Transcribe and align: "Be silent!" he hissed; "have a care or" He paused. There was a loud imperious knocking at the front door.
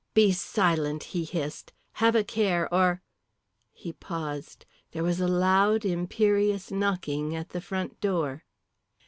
"Be 0.15 0.31
silent!" 0.31 1.03
he 1.13 1.23
hissed; 1.25 1.73
"have 2.01 2.15
a 2.15 2.23
care 2.23 2.67
or" 2.73 3.03
He 3.71 3.93
paused. 3.93 4.65
There 4.93 5.03
was 5.03 5.19
a 5.21 5.27
loud 5.27 5.85
imperious 5.85 6.71
knocking 6.71 7.35
at 7.35 7.49
the 7.49 7.61
front 7.61 7.99
door. 8.01 8.43